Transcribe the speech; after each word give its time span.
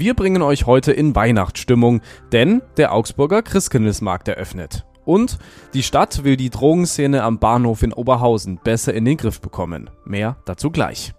Wir 0.00 0.14
bringen 0.14 0.40
euch 0.40 0.64
heute 0.64 0.92
in 0.92 1.14
Weihnachtsstimmung, 1.14 2.00
denn 2.32 2.62
der 2.78 2.94
Augsburger 2.94 3.42
Christkindlesmarkt 3.42 4.28
eröffnet. 4.28 4.86
Und 5.04 5.38
die 5.74 5.82
Stadt 5.82 6.24
will 6.24 6.38
die 6.38 6.48
Drogenszene 6.48 7.22
am 7.22 7.38
Bahnhof 7.38 7.82
in 7.82 7.92
Oberhausen 7.92 8.58
besser 8.64 8.94
in 8.94 9.04
den 9.04 9.18
Griff 9.18 9.42
bekommen. 9.42 9.90
Mehr 10.06 10.38
dazu 10.46 10.70
gleich. 10.70 11.12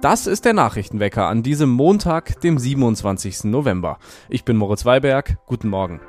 Das 0.00 0.28
ist 0.28 0.44
der 0.44 0.52
Nachrichtenwecker 0.52 1.26
an 1.26 1.42
diesem 1.42 1.70
Montag, 1.70 2.40
dem 2.42 2.60
27. 2.60 3.42
November. 3.46 3.98
Ich 4.28 4.44
bin 4.44 4.56
Moritz 4.56 4.84
Weiberg. 4.84 5.36
Guten 5.46 5.68
Morgen. 5.68 6.00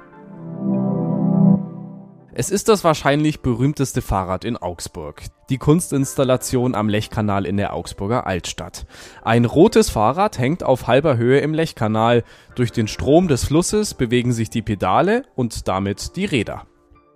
Es 2.40 2.52
ist 2.52 2.70
das 2.70 2.84
wahrscheinlich 2.84 3.40
berühmteste 3.40 4.04
Fahrrad 4.04 4.46
in 4.46 4.58
Augsburg. 4.58 5.24
Die 5.50 5.58
Kunstinstallation 5.58 6.76
am 6.76 6.88
Lechkanal 6.88 7.48
in 7.48 7.58
der 7.58 7.74
Augsburger 7.74 8.28
Altstadt. 8.28 8.86
Ein 9.24 9.44
rotes 9.44 9.90
Fahrrad 9.90 10.38
hängt 10.38 10.62
auf 10.62 10.86
halber 10.86 11.18
Höhe 11.18 11.40
im 11.40 11.56
Lechkanal. 11.56 12.24
Durch 12.54 12.72
den 12.72 12.88
Strom 12.88 13.28
des 13.28 13.46
Flusses 13.46 13.96
bewegen 13.96 14.34
sich 14.34 14.52
die 14.52 14.62
Pedale 14.62 15.24
und 15.34 15.68
damit 15.68 16.16
die 16.16 16.26
Räder. 16.26 16.68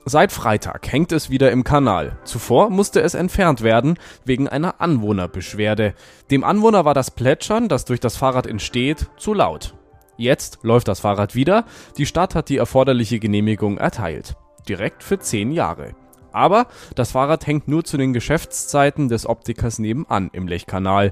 Seit 0.06 0.32
Freitag 0.32 0.92
hängt 0.92 1.12
es 1.12 1.30
wieder 1.30 1.52
im 1.52 1.64
Kanal. 1.64 2.18
Zuvor 2.24 2.72
musste 2.72 3.02
es 3.02 3.14
entfernt 3.14 3.62
werden 3.62 4.00
wegen 4.26 4.48
einer 4.48 4.82
Anwohnerbeschwerde. 4.82 5.94
Dem 6.32 6.44
Anwohner 6.44 6.84
war 6.84 6.96
das 6.96 7.12
Plätschern, 7.12 7.70
das 7.70 7.86
durch 7.86 8.00
das 8.00 8.18
Fahrrad 8.18 8.48
entsteht, 8.48 9.12
zu 9.18 9.36
laut. 9.36 9.76
Jetzt 10.18 10.58
läuft 10.64 10.88
das 10.88 11.02
Fahrrad 11.02 11.36
wieder. 11.36 11.66
Die 12.00 12.08
Stadt 12.08 12.34
hat 12.34 12.50
die 12.50 12.58
erforderliche 12.58 13.20
Genehmigung 13.20 13.78
erteilt 13.78 14.36
direkt 14.68 15.04
für 15.04 15.20
10 15.20 15.52
Jahre. 15.52 15.96
Aber 16.32 16.68
das 16.96 17.12
Fahrrad 17.12 17.46
hängt 17.46 17.68
nur 17.68 17.84
zu 17.84 17.98
den 17.98 18.14
Geschäftszeiten 18.14 19.10
des 19.10 19.28
Optikers 19.28 19.80
nebenan 19.80 20.30
im 20.34 20.48
Lechkanal. 20.48 21.12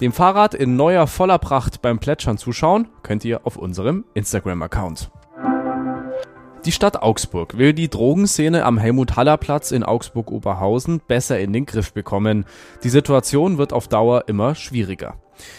Dem 0.00 0.12
Fahrrad 0.12 0.54
in 0.54 0.76
neuer 0.76 1.06
voller 1.06 1.38
Pracht 1.38 1.82
beim 1.82 1.98
Plätschern 1.98 2.38
zuschauen 2.38 2.88
könnt 3.02 3.24
ihr 3.24 3.46
auf 3.46 3.56
unserem 3.56 4.04
Instagram-Account. 4.14 5.10
Die 6.66 6.72
Stadt 6.72 7.02
Augsburg 7.02 7.56
will 7.56 7.72
die 7.72 7.88
Drogenszene 7.88 8.66
am 8.66 8.76
Helmut-Haller-Platz 8.76 9.70
in 9.70 9.82
Augsburg-Oberhausen 9.82 11.00
besser 11.06 11.40
in 11.40 11.54
den 11.54 11.64
Griff 11.64 11.94
bekommen. 11.94 12.44
Die 12.82 12.90
Situation 12.90 13.56
wird 13.56 13.72
auf 13.72 13.88
Dauer 13.88 14.24
immer 14.26 14.54
schwieriger. 14.54 15.14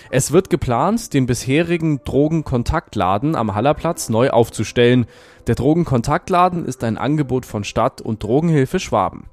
Es 0.09 0.31
wird 0.31 0.49
geplant, 0.49 1.13
den 1.13 1.25
bisherigen 1.25 2.03
Drogenkontaktladen 2.03 3.35
am 3.35 3.55
Hallerplatz 3.55 4.09
neu 4.09 4.29
aufzustellen. 4.29 5.05
Der 5.47 5.55
Drogenkontaktladen 5.55 6.65
ist 6.65 6.83
ein 6.83 6.97
Angebot 6.97 7.45
von 7.45 7.63
Stadt 7.63 8.01
und 8.01 8.23
Drogenhilfe 8.23 8.79
Schwaben. 8.79 9.29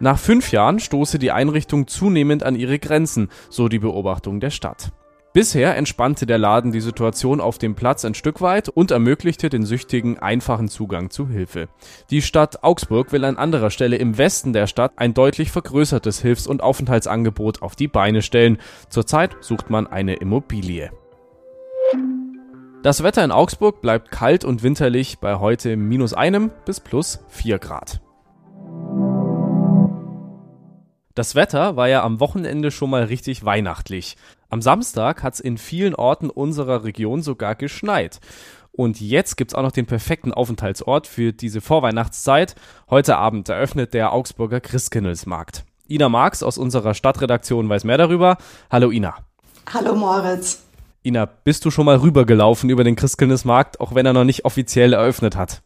Nach 0.00 0.18
fünf 0.18 0.50
Jahren 0.50 0.80
stoße 0.80 1.18
die 1.18 1.30
Einrichtung 1.30 1.86
zunehmend 1.86 2.42
an 2.42 2.56
ihre 2.56 2.78
Grenzen, 2.78 3.28
so 3.50 3.68
die 3.68 3.78
Beobachtung 3.78 4.40
der 4.40 4.50
Stadt. 4.50 4.92
Bisher 5.32 5.74
entspannte 5.78 6.26
der 6.26 6.36
Laden 6.36 6.72
die 6.72 6.82
Situation 6.82 7.40
auf 7.40 7.56
dem 7.56 7.74
Platz 7.74 8.04
ein 8.04 8.12
Stück 8.12 8.42
weit 8.42 8.68
und 8.68 8.90
ermöglichte 8.90 9.48
den 9.48 9.64
Süchtigen 9.64 10.18
einfachen 10.18 10.68
Zugang 10.68 11.08
zu 11.08 11.26
Hilfe. 11.26 11.68
Die 12.10 12.20
Stadt 12.20 12.62
Augsburg 12.62 13.12
will 13.12 13.24
an 13.24 13.38
anderer 13.38 13.70
Stelle 13.70 13.96
im 13.96 14.18
Westen 14.18 14.52
der 14.52 14.66
Stadt 14.66 14.92
ein 14.96 15.14
deutlich 15.14 15.50
vergrößertes 15.50 16.20
Hilfs- 16.20 16.46
und 16.46 16.62
Aufenthaltsangebot 16.62 17.62
auf 17.62 17.76
die 17.76 17.88
Beine 17.88 18.20
stellen. 18.20 18.58
Zurzeit 18.90 19.36
sucht 19.40 19.70
man 19.70 19.86
eine 19.86 20.16
Immobilie. 20.16 20.90
Das 22.82 23.02
Wetter 23.02 23.24
in 23.24 23.32
Augsburg 23.32 23.80
bleibt 23.80 24.10
kalt 24.10 24.44
und 24.44 24.62
winterlich 24.62 25.18
bei 25.18 25.36
heute 25.36 25.76
minus 25.78 26.12
einem 26.12 26.50
bis 26.66 26.80
plus 26.80 27.20
vier 27.28 27.58
Grad. 27.58 28.02
Das 31.14 31.34
Wetter 31.34 31.76
war 31.76 31.88
ja 31.88 32.02
am 32.02 32.20
Wochenende 32.20 32.70
schon 32.70 32.88
mal 32.88 33.04
richtig 33.04 33.44
weihnachtlich. 33.44 34.16
Am 34.52 34.60
Samstag 34.60 35.22
hat 35.22 35.32
es 35.32 35.40
in 35.40 35.56
vielen 35.56 35.94
Orten 35.94 36.28
unserer 36.28 36.84
Region 36.84 37.22
sogar 37.22 37.54
geschneit. 37.54 38.20
Und 38.70 39.00
jetzt 39.00 39.38
gibt's 39.38 39.54
auch 39.54 39.62
noch 39.62 39.72
den 39.72 39.86
perfekten 39.86 40.30
Aufenthaltsort 40.34 41.06
für 41.06 41.32
diese 41.32 41.62
Vorweihnachtszeit. 41.62 42.54
Heute 42.90 43.16
Abend 43.16 43.48
eröffnet 43.48 43.94
der 43.94 44.12
Augsburger 44.12 44.60
Christkindlesmarkt. 44.60 45.64
Ina 45.88 46.10
Marx 46.10 46.42
aus 46.42 46.58
unserer 46.58 46.92
Stadtredaktion 46.92 47.66
weiß 47.70 47.84
mehr 47.84 47.96
darüber. 47.96 48.36
Hallo 48.70 48.90
Ina. 48.90 49.16
Hallo 49.72 49.94
Moritz. 49.94 50.62
Ina, 51.02 51.24
bist 51.24 51.64
du 51.64 51.70
schon 51.70 51.86
mal 51.86 51.96
rübergelaufen 51.96 52.68
über 52.68 52.84
den 52.84 52.94
Christkindlesmarkt, 52.94 53.80
auch 53.80 53.94
wenn 53.94 54.04
er 54.04 54.12
noch 54.12 54.24
nicht 54.24 54.44
offiziell 54.44 54.92
eröffnet 54.92 55.34
hat? 55.34 55.62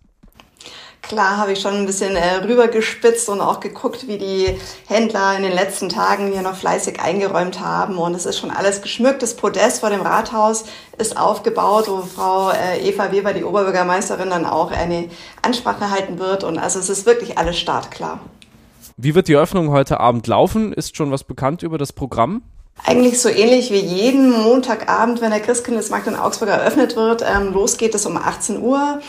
Klar 1.09 1.37
habe 1.37 1.53
ich 1.53 1.61
schon 1.61 1.75
ein 1.75 1.87
bisschen 1.87 2.17
äh, 2.17 2.37
rübergespitzt 2.45 3.29
und 3.29 3.41
auch 3.41 3.61
geguckt, 3.61 4.09
wie 4.09 4.19
die 4.19 4.59
Händler 4.89 5.37
in 5.37 5.45
den 5.45 5.53
letzten 5.53 5.89
Tagen 5.89 6.33
hier 6.33 6.43
noch 6.43 6.57
fleißig 6.57 7.01
eingeräumt 7.01 7.61
haben. 7.61 7.99
Und 7.99 8.15
es 8.15 8.27
ist 8.27 8.39
schon 8.39 8.51
alles 8.51 8.83
geschmückt. 8.83 9.23
Das 9.23 9.37
Podest 9.37 9.81
vor 9.81 9.91
dem 9.91 10.01
Rathaus 10.01 10.65
ist 10.99 11.17
aufgebaut, 11.17 11.87
wo 11.87 12.03
Frau 12.03 12.51
äh, 12.51 12.81
Eva 12.89 13.13
Weber, 13.13 13.35
die 13.35 13.45
Oberbürgermeisterin, 13.45 14.31
dann 14.31 14.45
auch 14.45 14.73
eine 14.73 15.09
Ansprache 15.43 15.93
halten 15.93 16.19
wird. 16.19 16.43
Und 16.43 16.59
also 16.59 16.81
es 16.81 16.89
ist 16.89 17.07
wirklich 17.07 17.39
alles 17.39 17.57
startklar. 17.57 18.19
Wie 18.97 19.15
wird 19.15 19.29
die 19.29 19.35
Eröffnung 19.35 19.71
heute 19.71 20.01
Abend 20.01 20.27
laufen? 20.27 20.73
Ist 20.73 20.97
schon 20.97 21.13
was 21.13 21.23
bekannt 21.23 21.63
über 21.63 21.79
das 21.79 21.93
Programm? 21.93 22.43
Eigentlich 22.85 23.21
so 23.21 23.29
ähnlich 23.29 23.71
wie 23.73 23.81
jeden 23.81 24.31
Montagabend, 24.31 25.21
wenn 25.21 25.31
der 25.31 25.41
Christkindlesmarkt 25.41 26.07
in 26.07 26.15
Augsburg 26.15 26.51
eröffnet 26.51 26.95
wird. 26.95 27.23
Ähm, 27.23 27.53
los 27.53 27.79
geht 27.79 27.95
es 27.95 28.07
um 28.07 28.17
18 28.17 28.63
Uhr. 28.63 29.01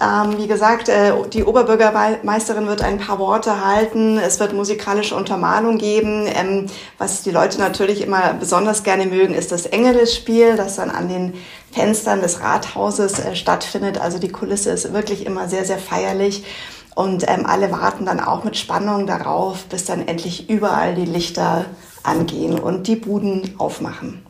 Ähm, 0.00 0.36
wie 0.38 0.48
gesagt, 0.48 0.88
äh, 0.88 1.12
die 1.32 1.44
Oberbürgermeisterin 1.44 2.66
wird 2.66 2.82
ein 2.82 2.98
paar 2.98 3.18
Worte 3.18 3.64
halten. 3.64 4.18
Es 4.18 4.40
wird 4.40 4.52
musikalische 4.52 5.14
Untermalung 5.14 5.78
geben. 5.78 6.26
Ähm, 6.26 6.66
was 6.98 7.22
die 7.22 7.30
Leute 7.30 7.58
natürlich 7.58 8.02
immer 8.02 8.34
besonders 8.34 8.82
gerne 8.82 9.06
mögen, 9.06 9.34
ist 9.34 9.52
das 9.52 9.66
Engelesspiel, 9.66 10.56
das 10.56 10.76
dann 10.76 10.90
an 10.90 11.08
den 11.08 11.34
Fenstern 11.70 12.20
des 12.20 12.40
Rathauses 12.40 13.18
äh, 13.20 13.36
stattfindet. 13.36 13.98
Also 14.00 14.18
die 14.18 14.32
Kulisse 14.32 14.70
ist 14.70 14.92
wirklich 14.92 15.24
immer 15.24 15.48
sehr, 15.48 15.64
sehr 15.64 15.78
feierlich. 15.78 16.44
Und 16.94 17.24
ähm, 17.28 17.46
alle 17.46 17.70
warten 17.70 18.04
dann 18.04 18.20
auch 18.20 18.44
mit 18.44 18.56
Spannung 18.56 19.06
darauf, 19.06 19.64
bis 19.66 19.84
dann 19.84 20.06
endlich 20.06 20.50
überall 20.50 20.94
die 20.94 21.06
Lichter 21.06 21.66
angehen 22.02 22.58
und 22.58 22.86
die 22.86 22.96
Buden 22.96 23.54
aufmachen. 23.58 24.22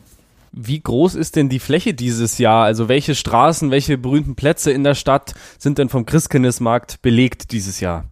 Wie 0.51 0.79
groß 0.79 1.15
ist 1.15 1.35
denn 1.35 1.49
die 1.49 1.59
Fläche 1.59 1.95
dieses 1.95 2.37
Jahr? 2.37 2.63
Also 2.63 2.87
welche 2.87 3.15
Straßen, 3.15 3.71
welche 3.71 3.97
berühmten 3.97 4.35
Plätze 4.35 4.71
in 4.71 4.83
der 4.83 4.93
Stadt 4.93 5.33
sind 5.57 5.79
denn 5.79 5.89
vom 5.89 6.05
Christkindesmarkt 6.05 7.01
belegt 7.01 7.51
dieses 7.51 7.79
Jahr? 7.79 8.05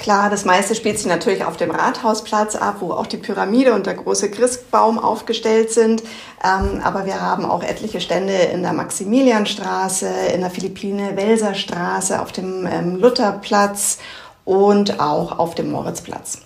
Klar, 0.00 0.30
das 0.30 0.46
meiste 0.46 0.74
spielt 0.74 0.96
sich 0.96 1.08
natürlich 1.08 1.44
auf 1.44 1.58
dem 1.58 1.72
Rathausplatz 1.72 2.56
ab, 2.56 2.76
wo 2.78 2.92
auch 2.92 3.06
die 3.06 3.18
Pyramide 3.18 3.74
und 3.74 3.84
der 3.84 3.94
große 3.94 4.30
Christbaum 4.30 4.98
aufgestellt 4.98 5.72
sind. 5.72 6.02
Ähm, 6.42 6.80
aber 6.82 7.04
wir 7.04 7.20
haben 7.20 7.44
auch 7.44 7.62
etliche 7.62 8.00
Stände 8.00 8.32
in 8.32 8.62
der 8.62 8.72
Maximilianstraße, 8.72 10.08
in 10.32 10.40
der 10.40 10.50
Philippine-Welser 10.50 11.54
Straße, 11.54 12.22
auf 12.22 12.32
dem 12.32 12.66
ähm, 12.66 12.96
Lutherplatz 12.96 13.98
und 14.46 15.00
auch 15.00 15.38
auf 15.38 15.54
dem 15.54 15.70
Moritzplatz. 15.70 16.38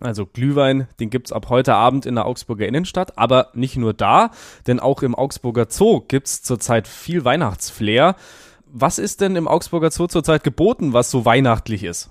Also 0.00 0.26
Glühwein, 0.26 0.86
den 1.00 1.10
gibt's 1.10 1.32
ab 1.32 1.46
heute 1.48 1.74
Abend 1.74 2.06
in 2.06 2.14
der 2.14 2.26
Augsburger 2.26 2.66
Innenstadt, 2.66 3.18
aber 3.18 3.48
nicht 3.54 3.76
nur 3.76 3.94
da, 3.94 4.30
denn 4.66 4.78
auch 4.78 5.02
im 5.02 5.14
Augsburger 5.14 5.66
Zoo 5.68 6.02
gibt's 6.06 6.42
zurzeit 6.42 6.86
viel 6.86 7.24
Weihnachtsflair. 7.24 8.14
Was 8.70 8.98
ist 8.98 9.20
denn 9.20 9.34
im 9.34 9.48
Augsburger 9.48 9.90
Zoo 9.90 10.06
zurzeit 10.06 10.44
geboten, 10.44 10.92
was 10.92 11.10
so 11.10 11.24
weihnachtlich 11.24 11.82
ist? 11.82 12.10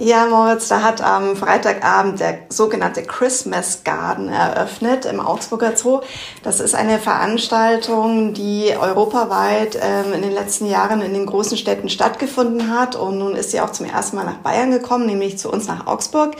Ja, 0.00 0.26
Moritz, 0.26 0.68
da 0.68 0.82
hat 0.82 1.02
am 1.02 1.34
Freitagabend 1.34 2.20
der 2.20 2.42
sogenannte 2.50 3.02
Christmas 3.02 3.82
Garden 3.82 4.28
eröffnet 4.28 5.04
im 5.04 5.18
Augsburger 5.18 5.76
Zoo. 5.76 6.02
Das 6.44 6.60
ist 6.60 6.76
eine 6.76 7.00
Veranstaltung, 7.00 8.32
die 8.32 8.72
europaweit 8.80 9.76
ähm, 9.82 10.12
in 10.12 10.22
den 10.22 10.30
letzten 10.30 10.66
Jahren 10.66 11.02
in 11.02 11.14
den 11.14 11.26
großen 11.26 11.58
Städten 11.58 11.88
stattgefunden 11.88 12.72
hat. 12.72 12.94
Und 12.94 13.18
nun 13.18 13.34
ist 13.34 13.50
sie 13.50 13.60
auch 13.60 13.72
zum 13.72 13.86
ersten 13.86 14.14
Mal 14.14 14.24
nach 14.24 14.36
Bayern 14.36 14.70
gekommen, 14.70 15.04
nämlich 15.04 15.36
zu 15.36 15.50
uns 15.50 15.66
nach 15.66 15.88
Augsburg. 15.88 16.36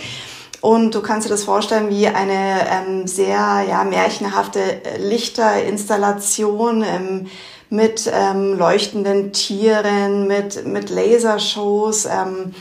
Und 0.60 0.94
du 0.94 1.02
kannst 1.02 1.26
dir 1.26 1.30
das 1.30 1.44
vorstellen 1.44 1.88
wie 1.90 2.08
eine 2.08 2.66
ähm, 2.68 3.06
sehr 3.06 3.64
ja, 3.68 3.84
märchenhafte 3.84 4.60
Lichterinstallation 4.98 6.82
ähm, 6.82 7.26
mit 7.70 8.10
ähm, 8.12 8.58
leuchtenden 8.58 9.32
Tieren, 9.32 10.26
mit, 10.26 10.66
mit 10.66 10.90
Lasershows. 10.90 12.06
Ähm, 12.06 12.54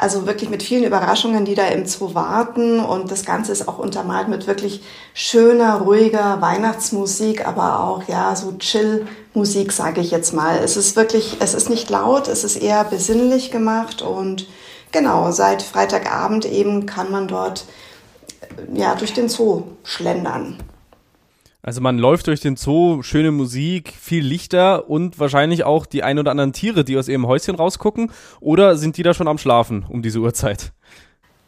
also 0.00 0.26
wirklich 0.26 0.48
mit 0.48 0.62
vielen 0.62 0.84
Überraschungen, 0.84 1.44
die 1.44 1.56
da 1.56 1.66
im 1.66 1.84
Zoo 1.84 2.14
warten. 2.14 2.78
Und 2.78 3.10
das 3.10 3.24
Ganze 3.24 3.50
ist 3.50 3.66
auch 3.66 3.78
untermalt 3.78 4.28
mit 4.28 4.46
wirklich 4.46 4.80
schöner, 5.12 5.80
ruhiger 5.80 6.40
Weihnachtsmusik, 6.40 7.46
aber 7.46 7.80
auch 7.80 8.04
ja 8.08 8.36
so 8.36 8.52
Chill-Musik, 8.52 9.72
sage 9.72 10.00
ich 10.00 10.12
jetzt 10.12 10.32
mal. 10.32 10.60
Es 10.62 10.76
ist 10.76 10.94
wirklich, 10.94 11.38
es 11.40 11.52
ist 11.52 11.68
nicht 11.68 11.90
laut, 11.90 12.28
es 12.28 12.44
ist 12.44 12.56
eher 12.56 12.84
besinnlich 12.84 13.50
gemacht 13.50 14.00
und 14.00 14.46
Genau, 14.92 15.30
seit 15.30 15.62
Freitagabend 15.62 16.44
eben 16.44 16.86
kann 16.86 17.10
man 17.10 17.28
dort 17.28 17.66
ja 18.72 18.94
durch 18.94 19.12
den 19.12 19.28
Zoo 19.28 19.64
schlendern. 19.84 20.56
Also 21.60 21.80
man 21.80 21.98
läuft 21.98 22.28
durch 22.28 22.40
den 22.40 22.56
Zoo, 22.56 23.02
schöne 23.02 23.30
Musik, 23.30 23.92
viel 24.00 24.24
Lichter 24.24 24.88
und 24.88 25.18
wahrscheinlich 25.18 25.64
auch 25.64 25.86
die 25.86 26.02
ein 26.02 26.18
oder 26.18 26.30
anderen 26.30 26.52
Tiere, 26.52 26.84
die 26.84 26.96
aus 26.96 27.08
ihrem 27.08 27.26
Häuschen 27.26 27.56
rausgucken. 27.56 28.10
Oder 28.40 28.76
sind 28.76 28.96
die 28.96 29.02
da 29.02 29.12
schon 29.12 29.28
am 29.28 29.38
Schlafen 29.38 29.84
um 29.88 30.00
diese 30.00 30.20
Uhrzeit? 30.20 30.72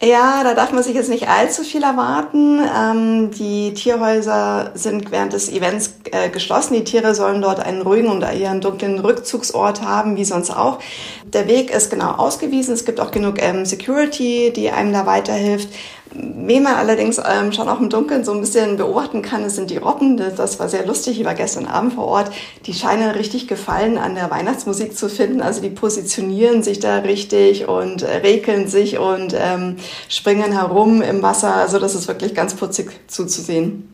Ja, 0.02 0.42
da 0.44 0.54
darf 0.54 0.72
man 0.72 0.82
sich 0.82 0.94
jetzt 0.94 1.10
nicht 1.10 1.28
allzu 1.28 1.62
viel 1.62 1.82
erwarten. 1.82 2.58
Ähm, 2.58 3.30
die 3.32 3.74
Tierhäuser 3.74 4.70
sind 4.72 5.10
während 5.10 5.34
des 5.34 5.50
Events 5.52 5.92
äh, 6.10 6.30
geschlossen. 6.30 6.72
Die 6.72 6.84
Tiere 6.84 7.14
sollen 7.14 7.42
dort 7.42 7.60
einen 7.60 7.82
ruhigen 7.82 8.08
und 8.08 8.22
ihren 8.32 8.62
dunklen 8.62 8.98
Rückzugsort 8.98 9.82
haben, 9.82 10.16
wie 10.16 10.24
sonst 10.24 10.52
auch. 10.52 10.78
Der 11.24 11.48
Weg 11.48 11.70
ist 11.70 11.90
genau 11.90 12.12
ausgewiesen. 12.12 12.72
Es 12.72 12.86
gibt 12.86 12.98
auch 12.98 13.10
genug 13.10 13.42
ähm, 13.42 13.66
Security, 13.66 14.50
die 14.56 14.70
einem 14.70 14.94
da 14.94 15.04
weiterhilft. 15.04 15.68
Wen 16.12 16.64
man 16.64 16.74
allerdings 16.74 17.18
ähm, 17.18 17.52
schon 17.52 17.68
auch 17.68 17.80
im 17.80 17.88
Dunkeln 17.88 18.24
so 18.24 18.32
ein 18.32 18.40
bisschen 18.40 18.76
beobachten 18.76 19.22
kann, 19.22 19.44
das 19.44 19.54
sind 19.54 19.70
die 19.70 19.76
Robben. 19.76 20.16
Das 20.16 20.58
war 20.58 20.68
sehr 20.68 20.84
lustig. 20.84 21.20
Ich 21.20 21.24
war 21.24 21.34
gestern 21.34 21.66
Abend 21.66 21.94
vor 21.94 22.06
Ort. 22.06 22.32
Die 22.66 22.74
scheinen 22.74 23.10
richtig 23.10 23.46
Gefallen 23.46 23.96
an 23.96 24.16
der 24.16 24.30
Weihnachtsmusik 24.30 24.96
zu 24.96 25.08
finden. 25.08 25.40
Also 25.40 25.60
die 25.60 25.70
positionieren 25.70 26.64
sich 26.64 26.80
da 26.80 26.98
richtig 26.98 27.68
und 27.68 28.02
äh, 28.02 28.16
rekeln 28.16 28.66
sich 28.66 28.98
und 28.98 29.34
ähm, 29.38 29.76
springen 30.08 30.52
herum 30.52 31.00
im 31.00 31.22
Wasser. 31.22 31.54
Also 31.54 31.78
das 31.78 31.94
ist 31.94 32.08
wirklich 32.08 32.34
ganz 32.34 32.54
putzig 32.54 32.90
zuzusehen. 33.06 33.88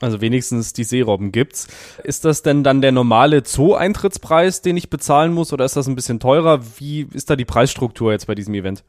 Also 0.00 0.20
wenigstens 0.20 0.72
die 0.72 0.84
Seerobben 0.84 1.32
gibt's. 1.32 1.66
Ist 2.04 2.24
das 2.24 2.42
denn 2.42 2.62
dann 2.62 2.80
der 2.80 2.92
normale 2.92 3.42
Zoo-Eintrittspreis, 3.44 4.62
den 4.62 4.76
ich 4.76 4.90
bezahlen 4.90 5.34
muss, 5.34 5.52
oder 5.52 5.64
ist 5.64 5.76
das 5.76 5.88
ein 5.88 5.96
bisschen 5.96 6.20
teurer? 6.20 6.60
Wie 6.78 7.08
ist 7.12 7.28
da 7.28 7.36
die 7.36 7.44
Preisstruktur 7.44 8.12
jetzt 8.12 8.28
bei 8.28 8.34
diesem 8.34 8.54
Event? 8.54 8.84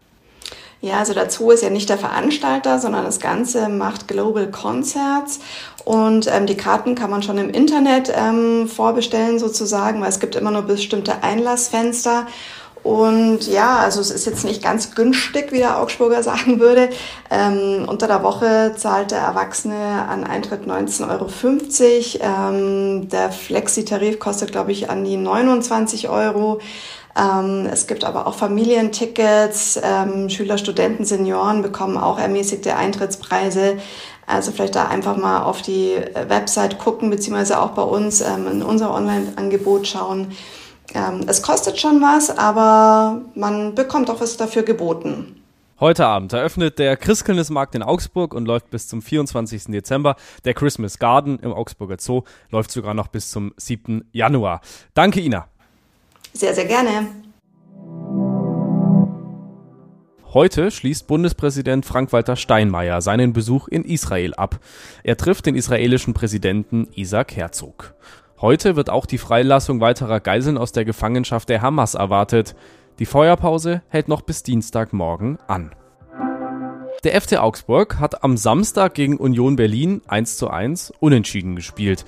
Ja, 0.81 0.99
also 0.99 1.13
der 1.13 1.29
Zoo 1.29 1.51
ist 1.51 1.61
ja 1.61 1.69
nicht 1.69 1.89
der 1.89 1.97
Veranstalter, 1.97 2.79
sondern 2.79 3.03
das 3.03 3.19
Ganze 3.19 3.67
macht 3.67 4.07
Global 4.07 4.49
Concerts 4.49 5.39
und 5.83 6.27
ähm, 6.31 6.45
die 6.45 6.55
Karten 6.55 6.95
kann 6.95 7.09
man 7.09 7.21
schon 7.21 7.37
im 7.37 7.49
Internet 7.49 8.13
ähm, 8.15 8.67
vorbestellen 8.67 9.39
sozusagen, 9.39 10.01
weil 10.01 10.09
es 10.09 10.19
gibt 10.19 10.35
immer 10.35 10.51
nur 10.51 10.61
bestimmte 10.61 11.23
Einlassfenster. 11.23 12.27
Und 12.81 13.47
ja, 13.47 13.79
also 13.79 13.99
es 13.99 14.09
ist 14.09 14.25
jetzt 14.25 14.45
nicht 14.45 14.63
ganz 14.63 14.95
günstig, 14.95 15.51
wie 15.51 15.57
der 15.57 15.79
Augsburger 15.79 16.23
sagen 16.23 16.59
würde. 16.59 16.89
Ähm, 17.29 17.85
unter 17.87 18.07
der 18.07 18.23
Woche 18.23 18.73
zahlt 18.77 19.11
der 19.11 19.19
Erwachsene 19.19 20.05
an 20.07 20.23
Eintritt 20.23 20.65
19,50 20.65 22.21
Euro. 22.21 22.49
Ähm, 22.53 23.09
der 23.09 23.31
Flexi-Tarif 23.31 24.19
kostet, 24.19 24.51
glaube 24.51 24.71
ich, 24.71 24.89
an 24.89 25.03
die 25.03 25.17
29 25.17 26.07
Euro. 26.07 26.59
Ähm, 27.17 27.67
es 27.71 27.87
gibt 27.87 28.03
aber 28.03 28.27
auch 28.27 28.35
Familientickets, 28.35 29.79
ähm, 29.83 30.29
Schüler, 30.29 30.57
Studenten, 30.57 31.05
Senioren 31.05 31.61
bekommen 31.61 31.97
auch 31.97 32.19
ermäßigte 32.19 32.75
Eintrittspreise. 32.75 33.77
Also 34.27 34.51
vielleicht 34.51 34.75
da 34.75 34.87
einfach 34.87 35.17
mal 35.17 35.43
auf 35.43 35.61
die 35.61 35.95
Website 36.27 36.77
gucken, 36.77 37.09
beziehungsweise 37.09 37.59
auch 37.59 37.71
bei 37.71 37.81
uns 37.81 38.21
ähm, 38.21 38.47
in 38.51 38.61
unser 38.61 38.93
Online-Angebot 38.93 39.87
schauen. 39.87 40.31
Es 41.27 41.43
kostet 41.43 41.79
schon 41.79 42.01
was, 42.01 42.35
aber 42.35 43.21
man 43.35 43.75
bekommt 43.75 44.09
auch 44.09 44.21
was 44.21 44.37
dafür 44.37 44.63
geboten. 44.63 45.39
Heute 45.79 46.05
Abend 46.05 46.33
eröffnet 46.33 46.77
der 46.77 46.97
Christkindlesmarkt 46.97 47.73
in 47.73 47.83
Augsburg 47.83 48.33
und 48.33 48.45
läuft 48.45 48.69
bis 48.69 48.89
zum 48.89 49.01
24. 49.01 49.65
Dezember. 49.67 50.17
Der 50.43 50.53
Christmas 50.53 50.99
Garden 50.99 51.39
im 51.39 51.53
Augsburger 51.53 51.95
Zoo 51.97 52.23
läuft 52.49 52.71
sogar 52.71 52.93
noch 52.93 53.07
bis 53.07 53.31
zum 53.31 53.53
7. 53.55 54.03
Januar. 54.11 54.59
Danke, 54.93 55.21
Ina. 55.21 55.47
Sehr, 56.33 56.53
sehr 56.53 56.65
gerne. 56.65 57.07
Heute 60.31 60.69
schließt 60.69 61.07
Bundespräsident 61.07 61.87
Frank-Walter 61.87 62.35
Steinmeier 62.35 63.01
seinen 63.01 63.33
Besuch 63.33 63.67
in 63.67 63.83
Israel 63.83 64.35
ab. 64.35 64.59
Er 65.03 65.17
trifft 65.17 65.47
den 65.47 65.55
israelischen 65.55 66.13
Präsidenten 66.13 66.87
Isaac 66.93 67.35
Herzog. 67.35 67.95
Heute 68.39 68.75
wird 68.75 68.91
auch 68.91 69.07
die 69.07 69.17
Freilassung 69.17 69.81
weiterer 69.81 70.19
Geiseln 70.19 70.59
aus 70.59 70.71
der 70.71 70.85
Gefangenschaft 70.85 71.49
der 71.49 71.63
Hamas 71.63 71.95
erwartet. 71.95 72.55
Die 72.99 73.07
Feuerpause 73.07 73.81
hält 73.89 74.07
noch 74.07 74.21
bis 74.21 74.43
Dienstagmorgen 74.43 75.39
an. 75.47 75.71
Der 77.03 77.19
FC 77.19 77.37
Augsburg 77.37 77.99
hat 77.99 78.23
am 78.23 78.37
Samstag 78.37 78.93
gegen 78.93 79.17
Union 79.17 79.55
Berlin 79.55 80.01
1 80.07 80.37
zu 80.37 80.49
1 80.49 80.93
unentschieden 80.99 81.55
gespielt. 81.55 82.05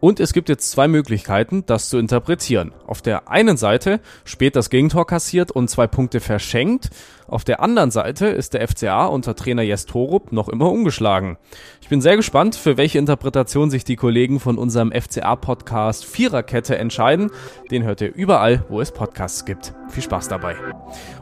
Und 0.00 0.18
es 0.18 0.32
gibt 0.32 0.48
jetzt 0.48 0.70
zwei 0.70 0.88
Möglichkeiten, 0.88 1.64
das 1.66 1.88
zu 1.88 1.98
interpretieren. 1.98 2.72
Auf 2.86 3.02
der 3.02 3.28
einen 3.28 3.56
Seite 3.56 4.00
spät 4.24 4.56
das 4.56 4.70
Gegentor 4.70 5.06
kassiert 5.06 5.50
und 5.50 5.68
zwei 5.68 5.86
Punkte 5.86 6.20
verschenkt. 6.20 6.90
Auf 7.28 7.44
der 7.44 7.60
anderen 7.60 7.90
Seite 7.90 8.26
ist 8.26 8.54
der 8.54 8.66
FCA 8.66 9.06
unter 9.06 9.36
Trainer 9.36 9.62
Jes 9.62 9.86
Torup 9.86 10.32
noch 10.32 10.48
immer 10.48 10.70
ungeschlagen. 10.70 11.36
Ich 11.80 11.88
bin 11.88 12.00
sehr 12.00 12.16
gespannt, 12.16 12.56
für 12.56 12.76
welche 12.76 12.98
Interpretation 12.98 13.70
sich 13.70 13.84
die 13.84 13.96
Kollegen 13.96 14.40
von 14.40 14.58
unserem 14.58 14.90
FCA-Podcast 14.90 16.04
Viererkette 16.04 16.76
entscheiden. 16.76 17.30
Den 17.70 17.84
hört 17.84 18.00
ihr 18.00 18.12
überall, 18.14 18.64
wo 18.68 18.80
es 18.80 18.90
Podcasts 18.90 19.44
gibt. 19.44 19.74
Viel 19.90 20.02
Spaß 20.02 20.28
dabei. 20.28 20.56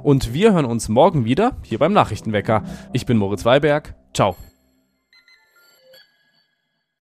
Und 0.03 0.33
wir 0.33 0.53
hören 0.53 0.65
uns 0.65 0.89
morgen 0.89 1.25
wieder 1.25 1.57
hier 1.63 1.79
beim 1.79 1.93
Nachrichtenwecker. 1.93 2.63
Ich 2.93 3.07
bin 3.07 3.19
Moritz 3.19 3.45
Weiberg. 3.45 3.95
Ciao. 4.15 4.37